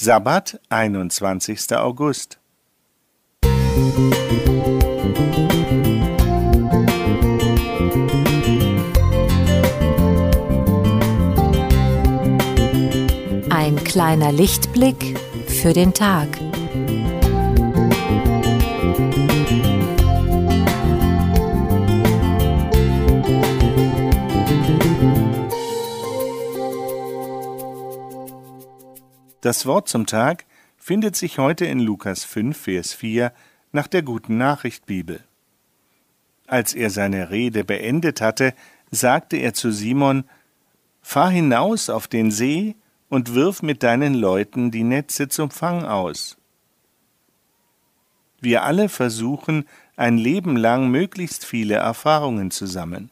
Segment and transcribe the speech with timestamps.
[0.00, 1.76] Sabbat, 21.
[1.76, 2.38] August.
[13.50, 16.28] Ein kleiner Lichtblick für den Tag.
[29.48, 30.44] Das Wort zum Tag
[30.76, 33.32] findet sich heute in Lukas 5, Vers 4
[33.72, 35.24] nach der Guten Nachricht Bibel.
[36.46, 38.52] Als er seine Rede beendet hatte,
[38.90, 40.24] sagte er zu Simon,
[41.00, 42.76] Fahr hinaus auf den See
[43.08, 46.36] und wirf mit deinen Leuten die Netze zum Fang aus.
[48.42, 49.64] Wir alle versuchen,
[49.96, 53.10] ein Leben lang möglichst viele Erfahrungen zu sammeln.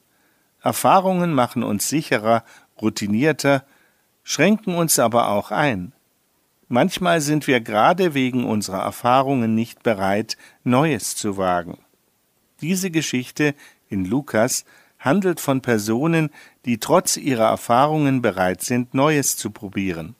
[0.60, 2.44] Erfahrungen machen uns sicherer,
[2.82, 3.64] routinierter,
[4.22, 5.94] schränken uns aber auch ein.
[6.68, 11.78] Manchmal sind wir gerade wegen unserer Erfahrungen nicht bereit, Neues zu wagen.
[12.60, 13.54] Diese Geschichte
[13.88, 14.64] in Lukas
[14.98, 16.30] handelt von Personen,
[16.64, 20.16] die trotz ihrer Erfahrungen bereit sind, Neues zu probieren.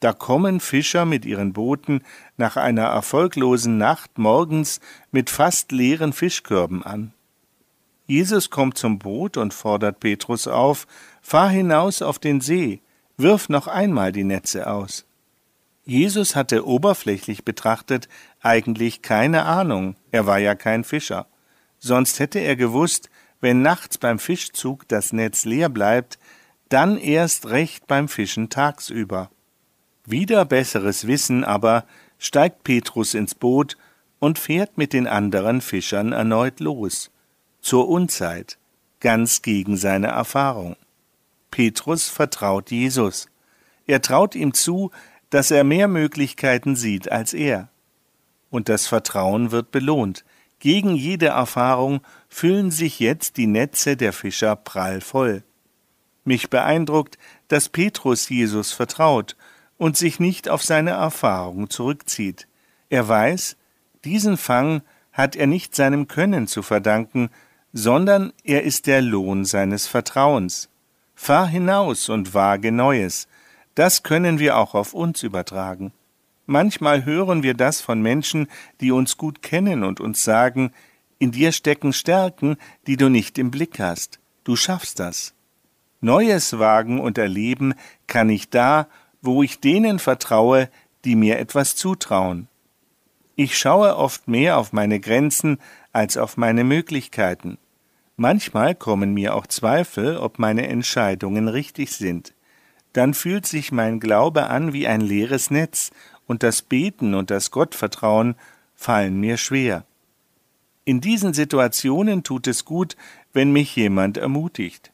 [0.00, 2.02] Da kommen Fischer mit ihren Booten
[2.36, 7.12] nach einer erfolglosen Nacht morgens mit fast leeren Fischkörben an.
[8.06, 10.86] Jesus kommt zum Boot und fordert Petrus auf,
[11.20, 12.80] fahr hinaus auf den See,
[13.18, 15.04] wirf noch einmal die Netze aus.
[15.88, 18.10] Jesus hatte oberflächlich betrachtet
[18.42, 21.26] eigentlich keine Ahnung, er war ja kein Fischer.
[21.78, 23.08] Sonst hätte er gewusst,
[23.40, 26.18] wenn nachts beim Fischzug das Netz leer bleibt,
[26.68, 29.30] dann erst recht beim Fischen tagsüber.
[30.04, 31.86] Wieder besseres Wissen aber
[32.18, 33.78] steigt Petrus ins Boot
[34.18, 37.10] und fährt mit den anderen Fischern erneut los.
[37.62, 38.58] Zur Unzeit,
[39.00, 40.76] ganz gegen seine Erfahrung.
[41.50, 43.30] Petrus vertraut Jesus.
[43.86, 44.90] Er traut ihm zu,
[45.30, 47.68] dass er mehr Möglichkeiten sieht als er.
[48.50, 50.24] Und das Vertrauen wird belohnt.
[50.58, 55.44] Gegen jede Erfahrung füllen sich jetzt die Netze der Fischer prall voll.
[56.24, 59.36] Mich beeindruckt, dass Petrus Jesus vertraut
[59.76, 62.48] und sich nicht auf seine Erfahrung zurückzieht.
[62.90, 63.56] Er weiß,
[64.04, 67.30] diesen Fang hat er nicht seinem Können zu verdanken,
[67.72, 70.68] sondern er ist der Lohn seines Vertrauens.
[71.14, 73.28] Fahr hinaus und wage Neues,
[73.78, 75.92] das können wir auch auf uns übertragen.
[76.46, 78.48] Manchmal hören wir das von Menschen,
[78.80, 80.72] die uns gut kennen und uns sagen,
[81.20, 82.56] in dir stecken Stärken,
[82.88, 84.18] die du nicht im Blick hast.
[84.42, 85.32] Du schaffst das.
[86.00, 87.74] Neues wagen und erleben
[88.08, 88.88] kann ich da,
[89.22, 90.68] wo ich denen vertraue,
[91.04, 92.48] die mir etwas zutrauen.
[93.36, 95.58] Ich schaue oft mehr auf meine Grenzen
[95.92, 97.58] als auf meine Möglichkeiten.
[98.16, 102.34] Manchmal kommen mir auch Zweifel, ob meine Entscheidungen richtig sind
[102.92, 105.90] dann fühlt sich mein Glaube an wie ein leeres Netz,
[106.26, 108.34] und das Beten und das Gottvertrauen
[108.74, 109.84] fallen mir schwer.
[110.84, 112.96] In diesen Situationen tut es gut,
[113.32, 114.92] wenn mich jemand ermutigt.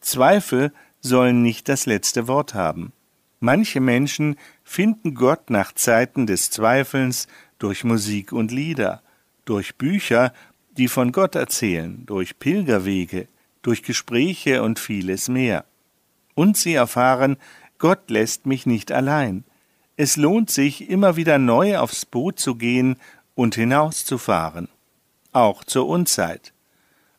[0.00, 2.92] Zweifel sollen nicht das letzte Wort haben.
[3.40, 7.26] Manche Menschen finden Gott nach Zeiten des Zweifelns
[7.58, 9.02] durch Musik und Lieder,
[9.44, 10.32] durch Bücher,
[10.76, 13.28] die von Gott erzählen, durch Pilgerwege,
[13.62, 15.64] durch Gespräche und vieles mehr.
[16.34, 17.36] Und sie erfahren,
[17.78, 19.44] Gott lässt mich nicht allein.
[19.96, 22.96] Es lohnt sich, immer wieder neu aufs Boot zu gehen
[23.34, 24.68] und hinauszufahren.
[25.32, 26.52] Auch zur Unzeit.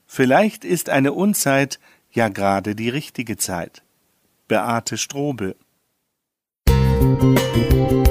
[0.06, 1.80] Vielleicht ist eine Unzeit
[2.12, 3.84] ja gerade die richtige Zeit.
[4.48, 5.56] Beate Strobel
[7.16, 8.05] Musik